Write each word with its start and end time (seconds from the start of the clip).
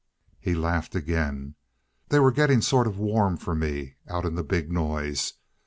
He 0.39 0.55
laughed 0.55 0.95
again. 0.95 1.53
"They 2.07 2.17
were 2.17 2.31
getting 2.31 2.61
sort 2.61 2.87
of 2.87 2.97
warm 2.97 3.37
for 3.37 3.53
me 3.53 3.97
out 4.07 4.25
in 4.25 4.33
the 4.33 4.43
big 4.43 4.71
noise. 4.71 5.33